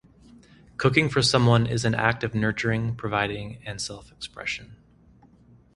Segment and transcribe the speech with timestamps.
[0.77, 4.77] Cooking for someone is an act of nurturing, providing, and self-expression.